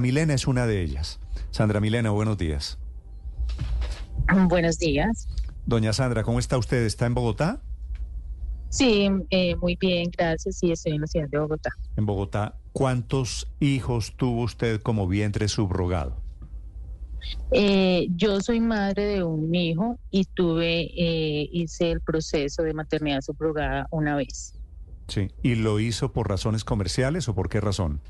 [0.00, 1.20] Milena es una de ellas.
[1.50, 2.78] Sandra Milena, buenos días.
[4.48, 5.28] Buenos días.
[5.66, 6.84] Doña Sandra, ¿cómo está usted?
[6.84, 7.60] ¿Está en Bogotá?
[8.68, 10.56] Sí, eh, muy bien, gracias.
[10.56, 11.70] Sí, estoy en la ciudad de Bogotá.
[11.96, 16.16] En Bogotá, ¿cuántos hijos tuvo usted como vientre subrogado?
[17.50, 23.20] Eh, yo soy madre de un hijo y tuve, eh, hice el proceso de maternidad
[23.20, 24.54] subrogada una vez.
[25.08, 28.00] Sí, ¿y lo hizo por razones comerciales o por qué razón?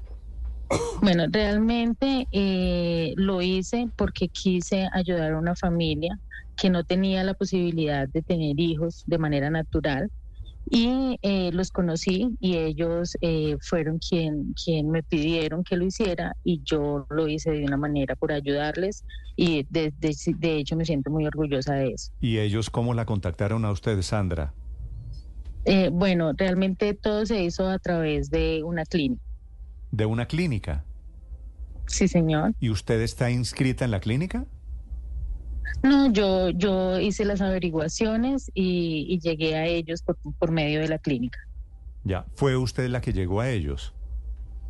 [1.02, 6.18] Bueno, realmente eh, lo hice porque quise ayudar a una familia
[6.56, 10.10] que no tenía la posibilidad de tener hijos de manera natural
[10.68, 16.36] y eh, los conocí y ellos eh, fueron quien, quien me pidieron que lo hiciera
[16.44, 19.04] y yo lo hice de una manera por ayudarles
[19.36, 22.12] y de, de hecho me siento muy orgullosa de eso.
[22.20, 24.52] ¿Y ellos cómo la contactaron a usted, Sandra?
[25.92, 29.29] bueno, realmente todo se hizo a través de una clínica
[29.90, 30.84] de una clínica.
[31.86, 32.54] Sí, señor.
[32.60, 34.46] ¿Y usted está inscrita en la clínica?
[35.82, 40.98] No, yo, yo hice las averiguaciones y, llegué a ellos por, por, medio de la
[40.98, 41.38] clínica.
[42.04, 43.94] Ya, ¿fue usted la que llegó a ellos?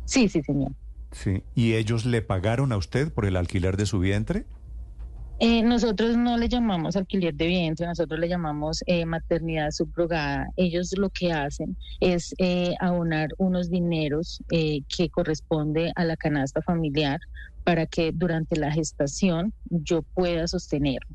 [0.05, 0.71] Sí, sí, señor.
[1.11, 4.45] Sí, ¿y ellos le pagaron a usted por el alquiler de su vientre?
[5.43, 10.47] Eh, nosotros no le llamamos alquiler de vientre, nosotros le llamamos eh, maternidad subrogada.
[10.55, 17.19] Ellos lo que hacen es eh, abonar unos dineros que corresponde a la canasta familiar
[17.63, 21.09] para que durante la gestación yo pueda sostenerlo.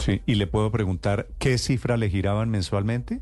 [0.00, 3.20] Sí, y le puedo preguntar qué cifra le giraban mensualmente.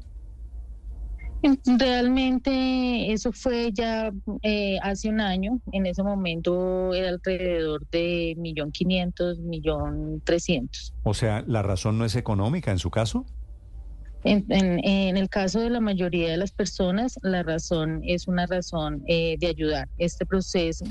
[1.78, 4.12] Realmente eso fue ya
[4.43, 5.60] eh, hace un año.
[5.72, 10.93] En ese momento era alrededor de millón quinientos, millón trescientos.
[11.04, 13.25] O sea, la razón no es económica en su caso.
[14.25, 19.04] En, en, el caso de la mayoría de las personas, la razón es una razón
[19.06, 19.88] eh, de ayudar.
[19.97, 20.84] Este proceso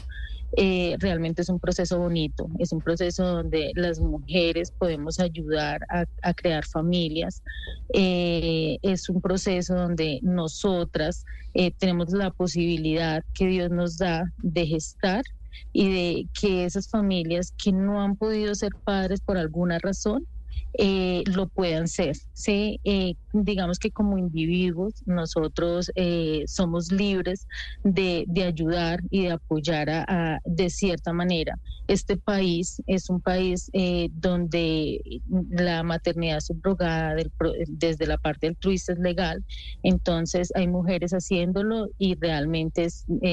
[0.55, 6.33] eh, realmente es un proceso bonito, es un proceso donde las mujeres podemos ayudar a,
[6.33, 7.43] crear familias,
[7.93, 14.65] eh, es un proceso donde nosotras eh, tenemos la posibilidad que Dios nos da de
[14.65, 15.23] gestar
[15.73, 20.25] y de que esas familias que no han podido ser padres por alguna razón,
[20.79, 22.15] eh, lo puedan ser.
[22.33, 22.79] ¿sí?
[22.83, 27.47] Eh, digamos que como individuos nosotros eh, somos libres
[27.83, 31.57] de, ayudar y de apoyar a, de cierta manera.
[31.87, 33.71] Este país es un país
[34.11, 34.99] donde
[35.49, 37.15] la maternidad subrogada
[37.67, 39.45] desde la parte altruista es legal,
[39.83, 42.87] entonces hay mujeres haciéndolo y realmente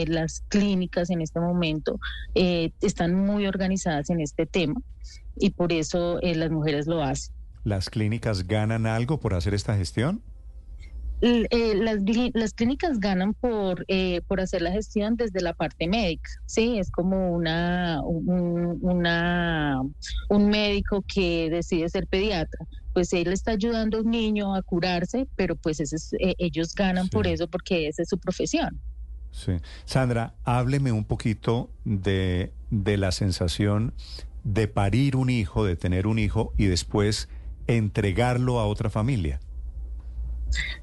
[0.06, 1.98] las clínicas en este momento
[2.34, 4.80] están muy organizadas en este tema
[5.36, 7.33] y por eso eh, las mujeres lo hacen.
[7.64, 10.22] ¿Las clínicas ganan algo por hacer esta gestión?
[11.26, 12.00] Eh, las,
[12.34, 16.78] las, clínicas ganan por, eh, por hacer la gestión desde la parte médica, ¿sí?
[16.78, 19.80] Es como una, un, una,
[20.28, 22.66] un médico que decide ser pediatra.
[22.92, 25.80] Pues él está ayudando a un niño a curarse, pero pues
[26.38, 28.78] ellos ganan por eso porque esa es su profesión.
[29.30, 29.52] Sí.
[29.86, 33.94] Sandra, hábleme un poquito de, de la sensación
[34.44, 37.28] de parir un hijo, de tener un hijo y después
[37.66, 39.40] entregarlo a otra familia?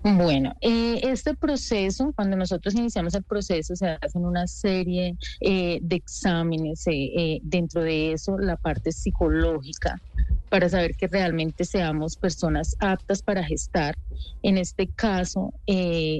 [0.03, 5.95] Bueno, eh, este proceso, cuando nosotros iniciamos el proceso, se hacen una serie eh, de
[5.95, 10.01] exámenes, eh, dentro de eso la parte psicológica,
[10.49, 13.95] para saber que realmente seamos personas aptas para gestar.
[14.43, 15.53] En este caso,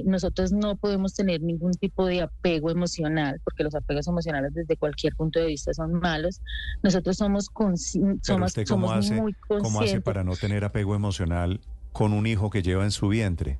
[0.04, 5.14] nosotros no podemos tener ningún tipo de apego emocional, porque los apegos emocionales desde cualquier
[5.16, 6.40] punto de vista son malos.
[6.82, 7.50] Nosotros somos,
[8.22, 9.62] somos, somos muy conscientes.
[9.62, 11.60] ¿Cómo hace para no tener apego emocional
[11.92, 13.58] con un hijo que lleva en su vientre?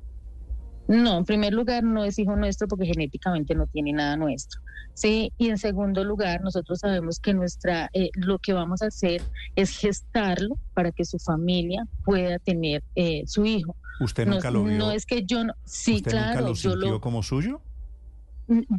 [0.87, 4.61] No, en primer lugar no es hijo nuestro porque genéticamente no tiene nada nuestro.
[4.93, 9.23] Sí, y en segundo lugar, nosotros sabemos que nuestra eh, lo que vamos a hacer
[9.55, 13.75] es gestarlo para que su familia pueda tener eh, su hijo.
[14.01, 14.77] ¿Usted nunca lo vio?
[14.77, 17.61] No es que yo no, sí, ¿Usted claro, nunca lo sintió como suyo?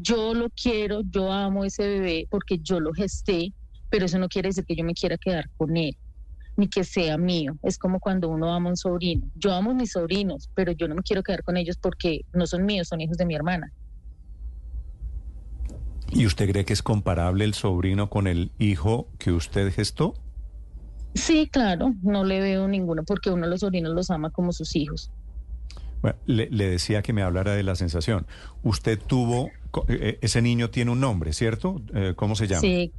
[0.02, 3.52] Yo lo quiero, yo amo ese bebé porque yo lo gesté,
[3.90, 5.96] pero eso no quiere decir que yo me quiera quedar con él
[6.56, 7.56] ni que sea mío.
[7.62, 9.26] Es como cuando uno ama a un sobrino.
[9.34, 12.46] Yo amo a mis sobrinos, pero yo no me quiero quedar con ellos porque no
[12.46, 13.72] son míos, son hijos de mi hermana.
[16.12, 20.14] ¿Y usted cree que es comparable el sobrino con el hijo que usted gestó?
[21.14, 24.76] Sí, claro, no le veo ninguno porque uno de los sobrinos los ama como sus
[24.76, 25.10] hijos.
[26.02, 28.26] Bueno, le, decía que me hablara de la sensación.
[28.62, 29.50] Usted tuvo,
[29.88, 31.80] eh, ese niño tiene un nombre, ¿cierto?
[31.94, 32.60] Eh, ¿Cómo se llama?
[32.60, 32.92] Sí,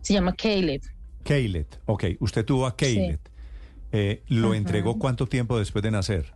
[0.00, 0.80] se llama Caleb.
[1.24, 2.04] Caleb, ok.
[2.20, 3.20] Usted tuvo a Caleb.
[3.92, 6.34] Eh, ¿Lo entregó cuánto tiempo después de nacer?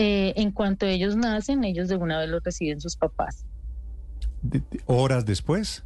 [0.00, 3.44] en cuanto ellos nacen, ellos de una vez lo reciben sus papás.
[4.86, 5.82] ¿Horas después?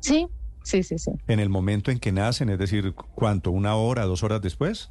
[0.00, 0.28] Sí,
[0.62, 1.10] sí, sí, sí.
[1.26, 3.50] ¿En el momento en que nacen, es decir, cuánto?
[3.50, 4.90] ¿Una hora, dos horas después?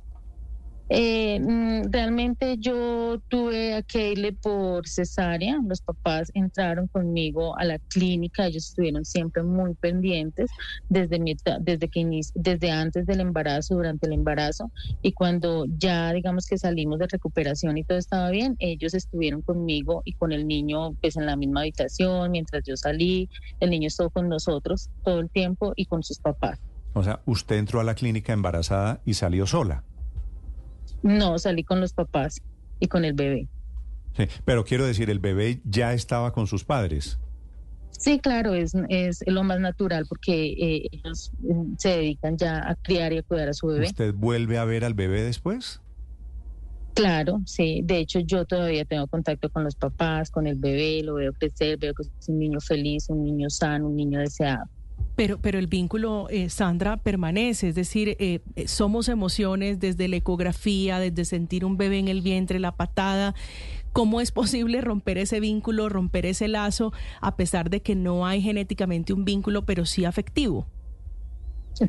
[0.90, 5.60] Eh, mm, realmente yo tuve a Keile por cesárea.
[5.66, 8.48] Los papás entraron conmigo a la clínica.
[8.48, 10.50] Ellos estuvieron siempre muy pendientes
[10.90, 14.72] desde mi, desde que desde antes del embarazo, durante el embarazo
[15.02, 20.02] y cuando ya digamos que salimos de recuperación y todo estaba bien, ellos estuvieron conmigo
[20.06, 23.30] y con el niño pues en la misma habitación mientras yo salí.
[23.60, 26.60] El niño estuvo con nosotros todo el tiempo y con sus papás.
[26.94, 29.84] O sea, usted entró a la clínica embarazada y salió sola.
[31.02, 32.42] No, salí con los papás
[32.80, 33.48] y con el bebé.
[34.16, 37.20] Sí, pero quiero decir, ¿el bebé ya estaba con sus padres?
[37.92, 42.76] Sí, claro, es, es lo más natural porque eh, ellos mm, se dedican ya a
[42.76, 43.88] criar y a cuidar a su bebé.
[43.88, 45.82] ¿Usted vuelve a ver al bebé después?
[46.94, 47.82] Claro, sí.
[47.84, 51.78] De hecho, yo todavía tengo contacto con los papás, con el bebé, lo veo crecer,
[51.78, 54.66] veo que es un niño feliz, un niño sano, un niño deseado.
[55.20, 60.16] Pero, pero el vínculo, eh, Sandra, permanece, es decir, eh, eh, somos emociones desde la
[60.16, 63.36] ecografía, desde sentir un bebé en el vientre, la patada.
[63.92, 68.42] ¿Cómo es posible romper ese vínculo, romper ese lazo, a pesar de que no hay
[68.42, 70.68] genéticamente un vínculo, pero sí afectivo?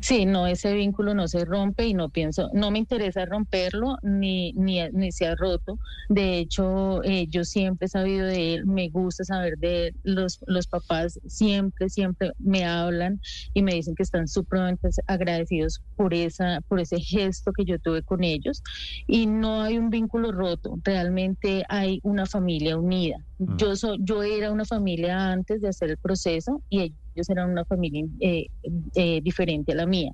[0.01, 4.53] Sí, no, ese vínculo no se rompe y no pienso, no me interesa romperlo ni,
[4.53, 5.79] ni, ni se ha roto.
[6.07, 9.95] De hecho, eh, yo siempre he sabido de él, me gusta saber de él.
[10.03, 13.19] Los, los papás siempre, siempre me hablan
[13.53, 18.01] y me dicen que están supremamente agradecidos por, esa, por ese gesto que yo tuve
[18.01, 18.61] con ellos.
[19.07, 23.17] Y no hay un vínculo roto, realmente hay una familia unida.
[23.39, 23.57] Mm.
[23.57, 27.65] Yo, so, yo era una familia antes de hacer el proceso y ellos eran una
[27.65, 28.47] familia eh,
[28.95, 30.11] eh, diferente a la mía.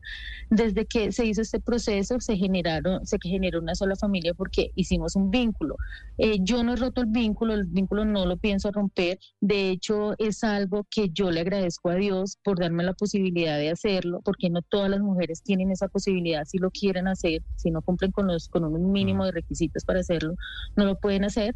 [0.49, 5.15] Desde que se hizo este proceso, se generaron, se generó una sola familia porque hicimos
[5.15, 5.75] un vínculo.
[6.17, 9.19] Eh, yo no he roto el vínculo, el vínculo no lo pienso romper.
[9.39, 13.69] De hecho, es algo que yo le agradezco a Dios por darme la posibilidad de
[13.69, 17.81] hacerlo, porque no todas las mujeres tienen esa posibilidad si lo quieren hacer, si no
[17.81, 20.35] cumplen con los con un mínimo de requisitos para hacerlo,
[20.75, 21.55] no lo pueden hacer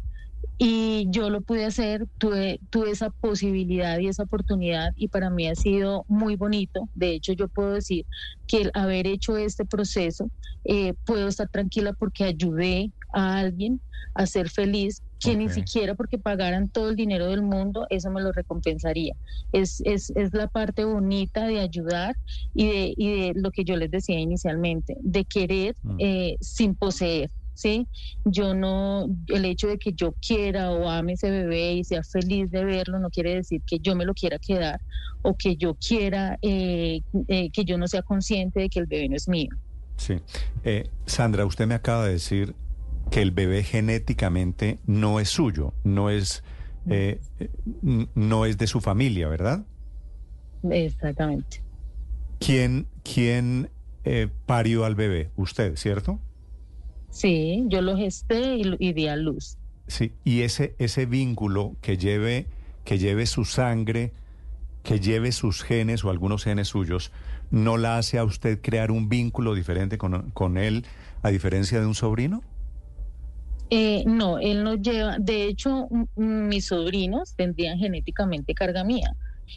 [0.58, 5.48] y yo lo pude hacer, tuve, tuve esa posibilidad y esa oportunidad y para mí
[5.48, 6.88] ha sido muy bonito.
[6.94, 8.06] De hecho, yo puedo decir
[8.46, 10.30] que el haber hecho este proceso,
[10.64, 13.80] eh, puedo estar tranquila porque ayudé a alguien
[14.14, 18.20] a ser feliz, que ni siquiera porque pagaran todo el dinero del mundo, eso me
[18.20, 19.14] lo recompensaría.
[19.52, 22.16] Es, es, es la parte bonita de ayudar
[22.54, 25.96] y de, y de lo que yo les decía inicialmente, de querer mm.
[25.98, 27.30] eh, sin poseer.
[27.54, 27.88] ¿Sí?
[28.24, 32.50] Yo no, el hecho de que yo quiera o ame ese bebé y sea feliz
[32.50, 34.80] de verlo no quiere decir que yo me lo quiera quedar
[35.22, 39.08] o que yo quiera, eh, eh, que yo no sea consciente de que el bebé
[39.08, 39.50] no es mío.
[39.96, 40.16] Sí.
[40.64, 42.54] Eh, Sandra, usted me acaba de decir
[43.10, 46.42] que el bebé genéticamente no es suyo, no es,
[48.14, 49.64] no es de su familia, ¿verdad?
[50.68, 51.62] Exactamente.
[52.40, 53.68] ¿Quién, quién
[54.46, 55.30] parió al bebé?
[55.36, 56.18] Usted, ¿cierto?
[57.12, 59.58] Sí, yo lo gesté y, di a luz.
[59.86, 62.46] Sí, y ese, ese vínculo que lleve,
[62.84, 64.12] que lleve su sangre,
[64.82, 67.12] que lleve sus genes o algunos genes suyos,
[67.50, 70.86] ¿no la hace a usted crear un vínculo diferente con, con él,
[71.22, 72.42] a diferencia de un sobrino?
[73.68, 79.14] Eh, no, él no lleva, de hecho, mis sobrinos tendrían genéticamente carga mía.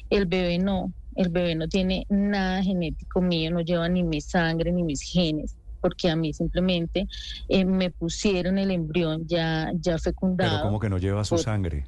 [0.10, 4.74] El bebé no, el bebé no tiene nada genético mío, no lleva ni mi sangre
[4.74, 5.56] ni mis genes
[5.86, 7.08] porque a mí simplemente
[7.48, 10.50] eh, me pusieron el embrión ya, ya fecundado.
[10.54, 11.86] Pero ¿cómo que no lleva su sangre?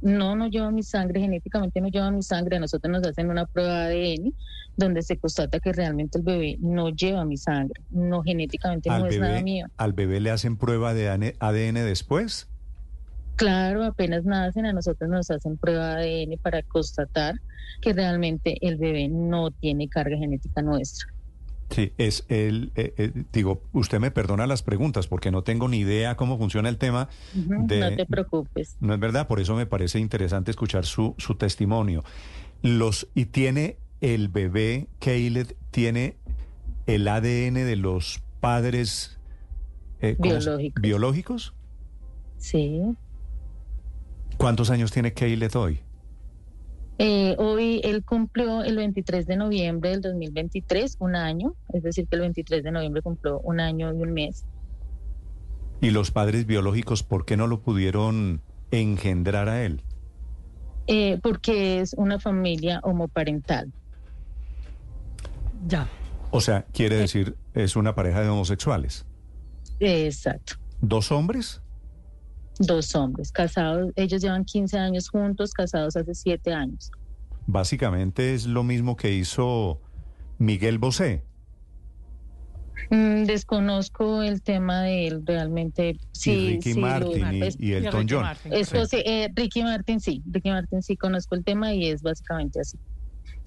[0.00, 2.56] No, no lleva mi sangre, genéticamente no lleva mi sangre.
[2.56, 4.34] A nosotros nos hacen una prueba de ADN
[4.76, 9.20] donde se constata que realmente el bebé no lleva mi sangre, no genéticamente no es
[9.20, 9.66] nada mío.
[9.76, 12.48] ¿Al bebé le hacen prueba de ADN después?
[13.36, 17.36] Claro, apenas nacen, a nosotros nos hacen prueba de ADN para constatar
[17.80, 21.12] que realmente el bebé no tiene carga genética nuestra.
[21.72, 25.78] Sí, es el, eh, eh, digo, usted me perdona las preguntas porque no tengo ni
[25.78, 27.08] idea cómo funciona el tema.
[27.32, 28.76] de, no te preocupes.
[28.80, 32.04] No es verdad, por eso me parece interesante escuchar su, su testimonio.
[32.60, 36.16] Los, y tiene el bebé, Caleb, tiene
[36.86, 39.18] el ADN de los padres
[40.00, 40.82] eh, biológicos.
[40.82, 41.54] biológicos.
[42.36, 42.82] Sí.
[44.36, 45.80] ¿Cuántos años tiene Caleb hoy?
[47.04, 52.14] Eh, hoy él cumplió el 23 de noviembre del 2023, un año, es decir, que
[52.14, 54.44] el 23 de noviembre cumplió un año y un mes.
[55.80, 58.40] ¿Y los padres biológicos por qué no lo pudieron
[58.70, 59.82] engendrar a él?
[60.86, 63.72] Eh, porque es una familia homoparental.
[65.66, 65.88] Ya.
[66.30, 69.06] O sea, quiere decir, es una pareja de homosexuales.
[69.80, 70.54] Exacto.
[70.80, 71.61] ¿Dos hombres?
[72.66, 76.90] Dos hombres, casados, ellos llevan 15 años juntos, casados hace 7 años.
[77.46, 79.80] Básicamente es lo mismo que hizo
[80.38, 81.24] Miguel Bosé.
[82.90, 85.96] Mm, desconozco el tema de él realmente.
[86.12, 88.22] Sí, y Ricky sí, lo- Martin y, pues, y Elton Ricky John.
[88.22, 88.52] Martin.
[88.52, 88.96] Esto Sí.
[88.96, 92.78] sí, eh, Ricky Martin sí, Ricky Martin sí conozco el tema y es básicamente así.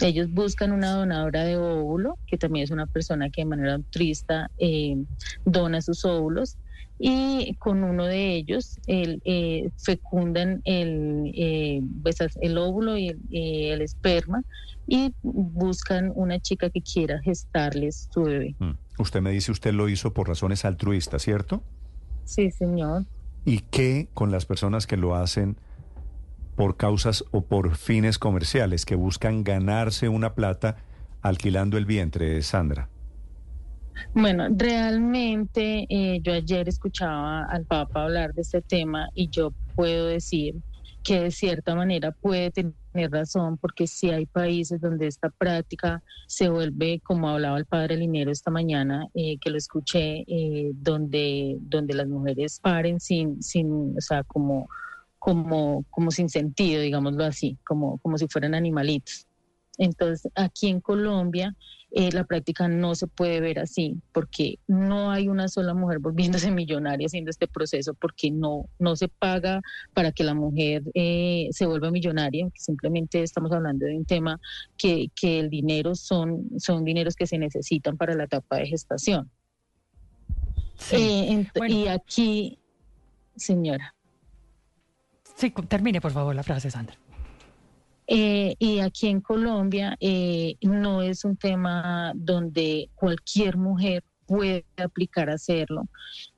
[0.01, 4.49] Ellos buscan una donadora de óvulo, que también es una persona que de manera altruista
[4.57, 4.97] eh,
[5.45, 6.57] dona sus óvulos,
[6.97, 13.19] y con uno de ellos el, eh, fecundan el, eh, pues, el óvulo y el,
[13.31, 14.43] eh, el esperma
[14.87, 18.55] y buscan una chica que quiera gestarles su bebé.
[18.59, 18.71] Mm.
[18.99, 21.63] Usted me dice, usted lo hizo por razones altruistas, ¿cierto?
[22.23, 23.05] Sí, señor.
[23.43, 25.57] ¿Y qué con las personas que lo hacen
[26.55, 30.77] por causas o por fines comerciales, que buscan ganarse una plata
[31.21, 32.89] alquilando el vientre, Sandra?
[34.13, 40.07] Bueno, realmente eh, yo ayer escuchaba al Papa hablar de este tema y yo puedo
[40.07, 40.55] decir
[41.03, 46.49] que de cierta manera puede tener razón porque sí hay países donde esta práctica se
[46.49, 51.93] vuelve, como hablaba el padre Linero esta mañana, eh, que lo escuché, eh, donde, donde
[51.93, 54.67] las mujeres paren sin, sin, o sea, como,
[55.19, 59.27] como, como sin sentido, digámoslo así, como, como si fueran animalitos.
[59.77, 61.55] Entonces, aquí en Colombia
[61.97, 66.51] eh, la práctica no se puede ver así, porque no hay una sola mujer volviéndose
[66.51, 69.61] millonaria haciendo este proceso, porque no, no se paga
[69.93, 74.41] para que la mujer eh, se vuelva millonaria, simplemente estamos hablando de un tema
[74.77, 79.31] que, que el dinero son, son dineros que se necesitan para la etapa de gestación.
[80.77, 80.95] Sí.
[80.97, 81.75] Eh, Bueno.
[81.75, 82.59] Y aquí,
[83.37, 83.95] señora.
[85.37, 86.97] Sí, termine por favor la frase, Sandra.
[88.07, 95.29] Eh, y aquí en Colombia eh, no es un tema donde cualquier mujer puede aplicar
[95.29, 95.87] a hacerlo.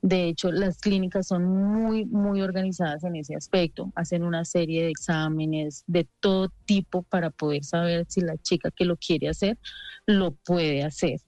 [0.02, 3.92] De hecho, las clínicas son muy, muy organizadas en ese aspecto.
[3.94, 8.84] Hacen una serie de exámenes de todo tipo para poder saber si la chica que
[8.84, 9.58] lo quiere hacer
[10.06, 11.20] lo puede hacer.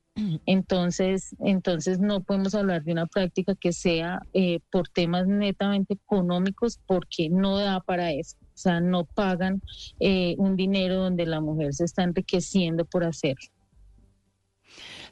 [0.45, 6.79] Entonces, entonces no podemos hablar de una práctica que sea eh, por temas netamente económicos
[6.87, 8.37] porque no da para eso.
[8.61, 9.63] O sea, no pagan
[10.01, 13.49] eh, un dinero donde la mujer se está enriqueciendo por hacerlo.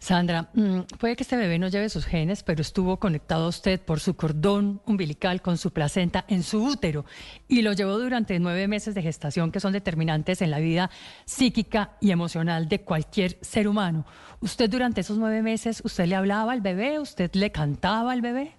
[0.00, 3.81] Sandra, mm, puede que este bebé no lleve sus genes, pero estuvo conectado a usted
[3.81, 7.07] por su cordón umbilical con su placenta en su útero
[7.49, 10.90] y lo llevó durante nueve meses de gestación que son determinantes en la vida
[11.25, 14.05] psíquica y emocional de cualquier ser humano.
[14.43, 18.59] ¿Usted durante esos nueve meses, usted le hablaba al bebé, usted le cantaba al bebé?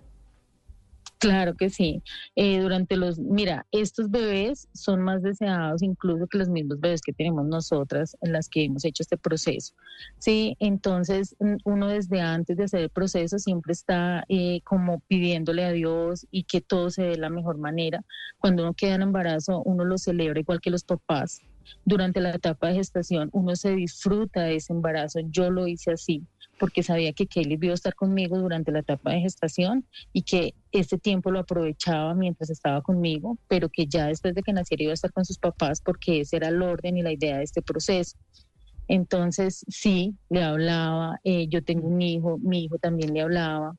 [1.20, 2.02] Claro que sí.
[2.38, 7.12] Eh, durante los, mira, estos bebés son más deseados incluso que los mismos bebés que
[7.12, 9.74] tenemos nosotras en las que hemos hecho este proceso.
[10.18, 11.36] Sí, entonces
[11.66, 16.44] uno desde antes de hacer el proceso siempre está eh, como pidiéndole a Dios y
[16.44, 18.02] que todo se dé de la mejor manera.
[18.38, 21.42] Cuando uno queda en embarazo, uno lo celebra igual que los papás.
[21.84, 25.20] Durante la etapa de gestación, uno se disfruta de ese embarazo.
[25.30, 26.24] Yo lo hice así
[26.60, 30.54] porque sabía que Kelly iba a estar conmigo durante la etapa de gestación y que
[30.72, 34.92] este tiempo lo aprovechaba mientras estaba conmigo, pero que ya después de que naciera iba
[34.92, 37.62] a estar con sus papás porque ese era el orden y la idea de este
[37.62, 38.18] proceso.
[38.88, 43.78] Entonces, sí, le hablaba, eh, yo tengo un hijo, mi hijo también le hablaba.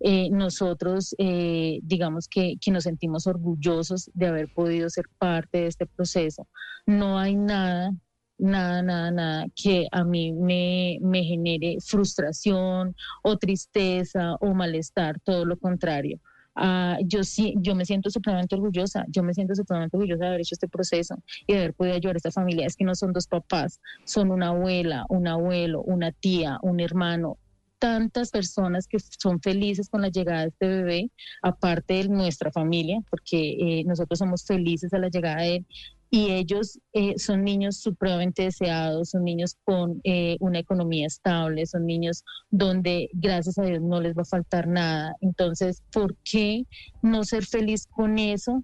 [0.00, 5.66] Eh, nosotros, eh, digamos que, que nos sentimos orgullosos de haber podido ser parte de
[5.66, 6.46] este proceso.
[6.86, 7.92] No hay nada
[8.40, 15.44] nada, nada, nada que a mí me, me genere frustración o tristeza o malestar, todo
[15.44, 16.20] lo contrario.
[16.54, 20.40] Ah, yo sí, yo me siento supremamente orgullosa, yo me siento supremamente orgullosa de haber
[20.40, 21.16] hecho este proceso
[21.46, 22.66] y de haber podido ayudar a esta familia.
[22.66, 27.38] Es que no son dos papás, son una abuela, un abuelo, una tía, un hermano,
[27.78, 31.10] tantas personas que son felices con la llegada de este bebé,
[31.42, 35.66] aparte de nuestra familia, porque eh, nosotros somos felices a la llegada de él
[36.10, 41.86] y ellos eh, son niños supremamente deseados, son niños con eh, una economía estable, son
[41.86, 45.14] niños donde gracias a Dios no les va a faltar nada.
[45.20, 46.64] Entonces, ¿por qué
[47.02, 48.62] no ser feliz con eso?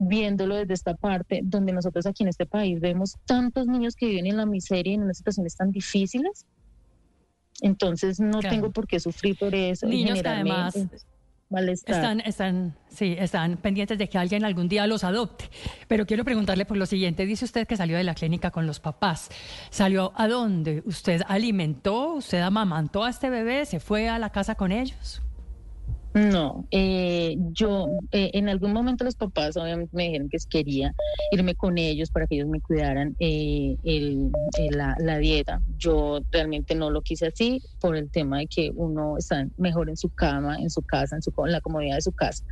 [0.00, 4.26] viéndolo desde esta parte, donde nosotros aquí en este país vemos tantos niños que viven
[4.28, 6.46] en la miseria y en unas situaciones tan difíciles.
[7.62, 8.54] Entonces no Claro.
[8.54, 9.88] tengo por qué sufrir por eso.
[9.88, 10.74] y Niños que además
[11.96, 15.48] Están, están, sí, están pendientes de que alguien algún día los adopte.
[15.86, 17.24] Pero quiero preguntarle por lo siguiente.
[17.24, 19.30] Dice usted que salió de la clínica con los papás.
[19.70, 20.82] ¿Salió a dónde?
[20.84, 22.14] ¿Usted alimentó?
[22.14, 23.64] ¿Usted amamantó a este bebé?
[23.64, 25.22] ¿Se fue a la casa con ellos?
[26.14, 30.94] No, eh, yo eh, en algún momento los papás obviamente me dijeron que quería
[31.32, 34.30] irme con ellos para que ellos me cuidaran eh, el,
[34.70, 35.60] la, la, dieta.
[35.76, 39.96] Yo realmente no lo quise así por el tema de que uno está mejor en
[39.96, 42.42] su cama, en su casa, en, su, en la comodidad de su casa.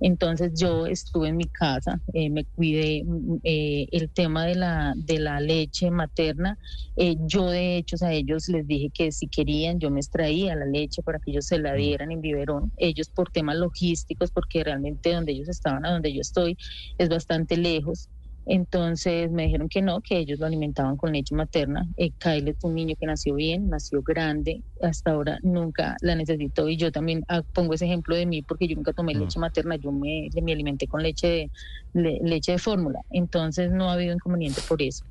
[0.00, 4.94] Entonces yo estuve en mi casa, eh, me cuidé mm, eh, el tema de la,
[4.96, 6.58] de la leche materna.
[6.96, 10.66] Eh, yo de hecho a ellos les dije que si querían yo me extraía la
[10.66, 11.76] leche para que ellos se la mm.
[11.76, 12.72] dieran en biberón.
[12.76, 16.56] Ellos por temas logísticos, porque realmente donde ellos estaban a donde yo estoy
[16.98, 18.08] es bastante lejos.
[18.50, 21.86] Entonces me dijeron que no, que ellos lo alimentaban con leche materna.
[21.98, 26.66] Eh, Kyle es un niño que nació bien, nació grande, hasta ahora nunca la necesitó
[26.66, 29.18] y yo también ah, pongo ese ejemplo de mí porque yo nunca tomé mm.
[29.20, 31.50] leche materna, yo me, me alimenté con leche
[31.92, 33.00] leche de fórmula.
[33.10, 35.04] Entonces no ha habido inconveniente por eso.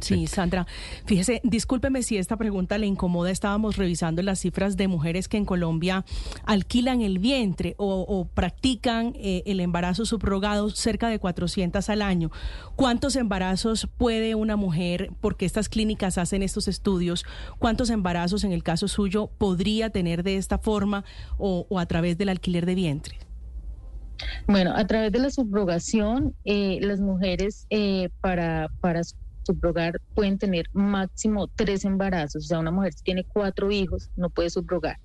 [0.00, 0.66] Sí, Sandra,
[1.04, 3.30] fíjese, discúlpeme si esta pregunta le incomoda.
[3.30, 6.04] Estábamos revisando las cifras de mujeres que en Colombia
[6.44, 12.30] alquilan el vientre o, practican eh, el embarazo subrogado cerca de 400 al año.
[12.76, 17.24] ¿Cuántos embarazos puede una mujer, porque estas clínicas hacen estos estudios,
[17.58, 21.04] cuántos embarazos en el caso suyo podría tener de esta forma
[21.38, 23.18] o, a través del alquiler de vientre?
[24.46, 29.00] Bueno, a través de la subrogación, eh, las mujeres eh, para, para
[29.50, 32.44] subrogar pueden tener máximo tres embarazos.
[32.44, 34.98] O sea, una mujer si tiene cuatro hijos no puede subrogar.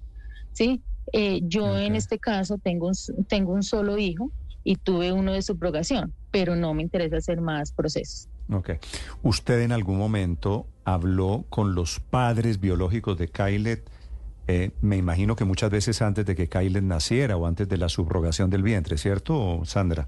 [0.53, 0.81] ¿sí?
[1.13, 4.31] Eh, yo en este caso tengo un, tengo un solo hijo
[4.63, 8.27] y tuve uno de subrogación, pero no me interesa hacer más procesos.
[8.51, 8.71] Ok.
[9.21, 13.89] ¿Usted en algún momento habló con los padres biológicos de Kylet?
[14.47, 17.89] Eh, me imagino que muchas veces antes de que Kylet naciera o antes de la
[17.89, 20.07] subrogación del vientre, ¿cierto, Sandra?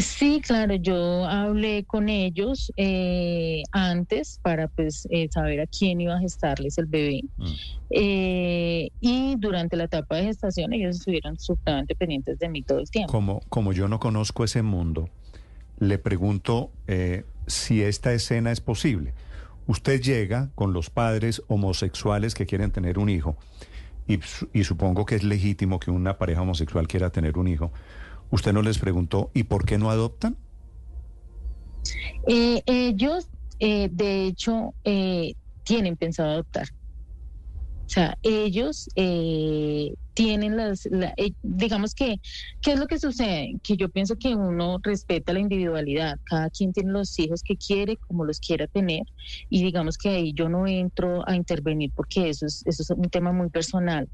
[0.00, 6.14] Sí, claro, yo hablé con ellos eh, antes para pues eh, saber a quién iba
[6.14, 7.22] a gestarles el bebé.
[7.36, 7.46] Mm.
[7.90, 12.90] Eh, y durante la etapa de gestación ellos estuvieron sumamente pendientes de mí todo el
[12.90, 13.12] tiempo.
[13.12, 15.08] Como, como yo no conozco ese mundo,
[15.78, 16.70] le pregunto
[17.46, 19.14] si esta escena es posible.
[19.66, 23.36] Usted llega con los padres homosexuales que quieren tener un hijo,
[24.06, 24.20] y,
[24.52, 27.70] y supongo que es legítimo que una pareja homosexual quiera tener un hijo.
[28.30, 30.36] ¿Usted no les preguntó y por qué no adoptan?
[32.26, 36.68] Eh, ellos, eh, de hecho, eh, tienen pensado adoptar.
[37.86, 38.86] O sea, ellos
[40.12, 40.86] tienen las,
[41.42, 42.20] digamos que,
[42.60, 43.54] ¿qué es lo que sucede?
[43.62, 47.96] Que yo pienso que uno respeta la individualidad, cada quien tiene los hijos que quiere,
[47.96, 49.04] como los quiera tener,
[49.48, 53.08] y digamos que ahí yo no entro a intervenir porque eso es, eso es un
[53.08, 54.06] tema muy personal.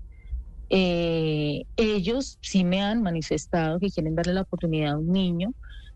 [0.76, 5.52] Eh, ellos sí me han manifestado que quieren darle la oportunidad a un niño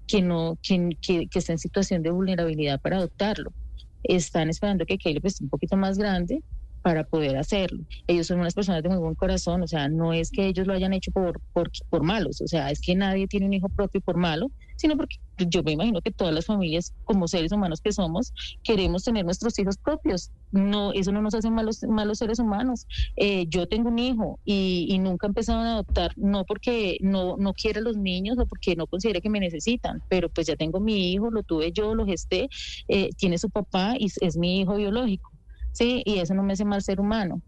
[0.06, 3.50] que no que, que, está en situación de vulnerabilidad para adoptarlo.
[4.04, 6.44] Están esperando que Caleb esté un poquito más grande
[6.80, 7.84] para poder hacerlo.
[8.06, 10.74] Ellos son unas personas de muy buen corazón, o sea, no es que ellos lo
[10.74, 14.00] hayan hecho por, por, por malos, o sea, es que nadie tiene un hijo propio
[14.00, 17.92] por malo, sino porque yo me imagino que todas las familias, como seres humanos que
[17.92, 20.30] somos, queremos tener nuestros hijos propios.
[20.50, 22.86] No, eso no nos hace malos, malos seres humanos.
[23.16, 27.54] Eh, yo tengo un hijo y, nunca he empezado a adoptar, no porque no, no
[27.54, 31.12] quiera los niños o porque no considere que me necesitan, pero pues ya tengo mi
[31.12, 32.48] hijo, lo tuve yo, lo gesté,
[32.88, 35.30] eh, tiene su papá y es mi hijo biológico.
[35.72, 37.40] Sí, y eso no me hace mal ser humano.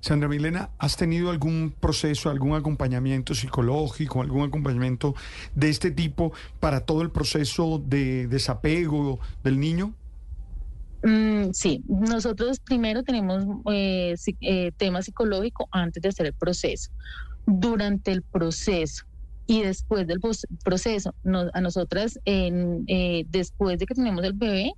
[0.00, 5.14] Sandra Milena, ¿has tenido algún proceso, algún acompañamiento psicológico, algún acompañamiento
[5.54, 9.94] de este tipo para todo el proceso de desapego del niño?
[11.02, 16.90] Mm, sí, nosotros primero tenemos eh, eh, tema psicológico antes de hacer el proceso.
[17.46, 19.04] Durante el proceso,
[19.50, 20.20] y después del
[20.62, 21.12] proceso,
[21.52, 24.74] a nosotras, en, eh, después de que tenemos el bebé,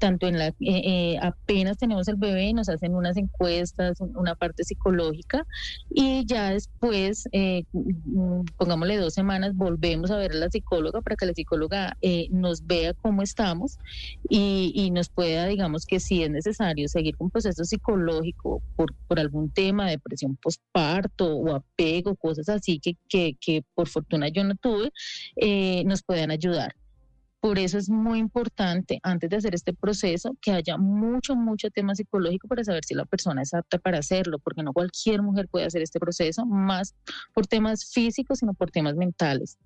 [0.00, 4.64] tanto en la, eh, eh, apenas tenemos el bebé, nos hacen unas encuestas, una parte
[4.64, 5.46] psicológica,
[5.94, 11.26] y ya después, mm, pongámosle dos semanas, volvemos a ver a la psicóloga para que
[11.26, 11.96] la psicóloga
[12.30, 13.78] nos vea cómo estamos
[14.28, 19.20] y, y, nos pueda, digamos que si es necesario seguir con proceso psicológico por, por
[19.20, 24.54] algún tema, depresión postparto o apego, cosas así que, que, que por fortuna yo no
[24.56, 24.92] tuve,
[25.36, 26.74] eh, nos puedan ayudar.
[27.40, 31.94] Por eso es muy importante, antes de hacer este proceso, que haya mucho, mucho tema
[31.94, 35.66] psicológico para saber si la persona es apta para hacerlo, porque no cualquier mujer puede
[35.66, 36.94] hacer este proceso, más
[37.34, 39.58] por temas físicos, sino por temas mentales.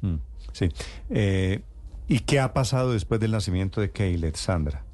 [0.00, 0.16] Mm,
[0.52, 0.68] sí.
[1.10, 1.62] Eh,
[2.08, 4.87] ¿Y qué ha pasado después del nacimiento de Kaylet, Sandra?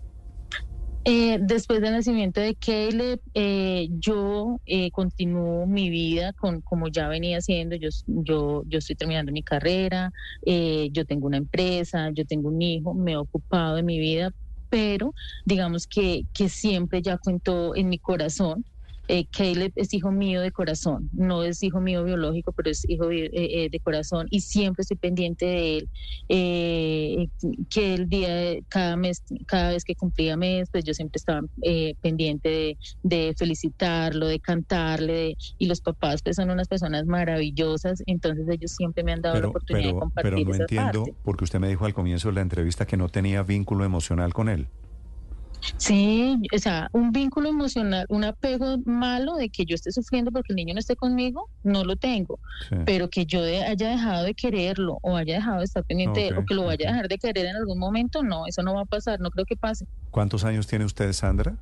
[1.06, 7.08] Eh, después del nacimiento de Caleb, eh, yo eh, continúo mi vida con como ya
[7.08, 7.76] venía haciendo.
[7.76, 10.10] Yo, yo, yo estoy terminando mi carrera,
[10.46, 14.30] yo tengo una empresa, yo tengo un hijo, me he ocupado de mi vida,
[14.70, 15.12] pero
[15.44, 18.64] digamos que, que siempre ya cuento en mi corazón
[19.08, 23.08] eh, Caleb es hijo mío de corazón, no es hijo mío biológico, pero es hijo
[23.08, 27.30] de, eh, eh, corazón y siempre estoy pendiente de él.
[27.68, 31.42] que el día, cada mes, cada vez que cumplía mes, pues yo siempre estaba
[32.00, 38.72] pendiente de, felicitarlo, de cantarle, y los papás pues son unas personas maravillosas, entonces ellos
[38.72, 40.34] siempre me han dado la oportunidad de compartir.
[40.34, 43.42] Pero no entiendo, porque usted me dijo al comienzo de la entrevista que no tenía
[43.42, 44.68] vínculo emocional con él.
[45.76, 50.52] Sí, o sea, un vínculo emocional, un apego malo de que yo esté sufriendo porque
[50.52, 52.38] el niño no esté conmigo, no lo tengo.
[52.84, 56.54] Pero que yo haya dejado de quererlo o haya dejado de estar pendiente o que
[56.54, 59.20] lo vaya a dejar de querer en algún momento, no, eso no va a pasar,
[59.20, 59.86] no creo que pase.
[60.10, 61.56] ¿Cuántos años tiene usted, Sandra?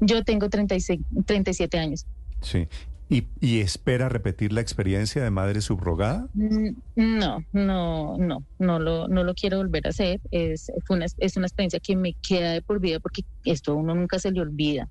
[0.00, 2.06] Yo tengo 36, 37 años.
[2.42, 2.68] Sí.
[3.08, 6.28] ¿Y, espera repetir la experiencia de madre subrogada?
[6.34, 10.20] Mm, no, no, no, no lo, no lo quiero volver a hacer.
[10.32, 13.94] Es, fue una, es una experiencia que me queda de por vida porque esto uno
[13.94, 14.88] nunca se le olvida.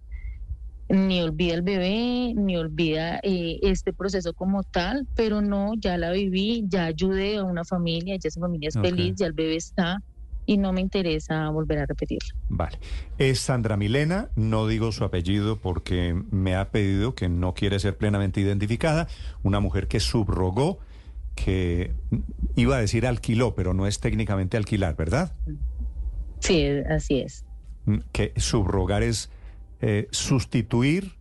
[0.88, 6.12] Ni olvida el bebé, ni olvida eh, este proceso como tal, pero no, ya la
[6.12, 10.02] viví, ya ayudé a una familia, ya esa familia es feliz, ya el bebé está
[10.46, 12.36] y no me interesa volver a repetirlo.
[12.50, 12.80] Vale.
[13.18, 17.98] Es Sandra Milena, no digo su apellido porque me ha pedido que no quiere ser
[17.98, 19.08] plenamente identificada,
[19.44, 20.80] una mujer que subrogó,
[21.36, 21.94] que
[22.56, 25.34] iba a decir alquiló, pero no es técnicamente alquilar, ¿verdad?
[26.40, 27.46] Sí, así es.
[27.86, 29.30] Mm, que subrogar es
[29.82, 31.14] eh, sustituir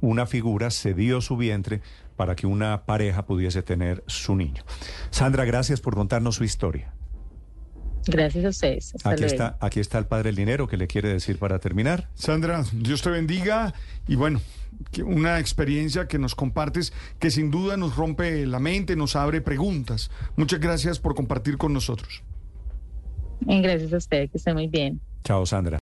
[0.00, 1.80] una figura, cedió su vientre
[2.16, 4.62] para que una pareja pudiese tener su niño.
[5.10, 6.92] Sandra, gracias por contarnos su historia.
[8.06, 8.94] Gracias a ustedes.
[9.04, 12.08] aquí, está, aquí está el Padre del Dinero que le quiere decir para terminar.
[12.14, 13.74] Sandra, Dios te bendiga
[14.06, 14.40] y bueno,
[15.04, 20.10] una experiencia que nos compartes que sin duda nos rompe la mente, nos abre preguntas.
[20.36, 22.22] Muchas gracias por compartir con nosotros.
[23.40, 25.00] Gracias a usted, que esté muy bien.
[25.24, 25.74] Chao, Sandra.